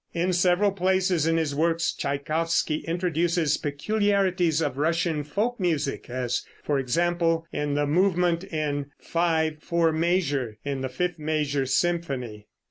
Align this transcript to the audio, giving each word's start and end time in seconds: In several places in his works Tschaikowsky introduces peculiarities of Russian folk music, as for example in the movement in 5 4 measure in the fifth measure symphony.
In 0.15 0.33
several 0.33 0.71
places 0.71 1.27
in 1.27 1.37
his 1.37 1.53
works 1.53 1.93
Tschaikowsky 1.93 2.83
introduces 2.87 3.57
peculiarities 3.57 4.59
of 4.59 4.79
Russian 4.79 5.23
folk 5.23 5.59
music, 5.59 6.09
as 6.09 6.41
for 6.63 6.79
example 6.79 7.45
in 7.53 7.75
the 7.75 7.85
movement 7.85 8.43
in 8.45 8.87
5 8.97 9.57
4 9.61 9.91
measure 9.91 10.57
in 10.65 10.81
the 10.81 10.89
fifth 10.89 11.19
measure 11.19 11.67
symphony. 11.67 12.47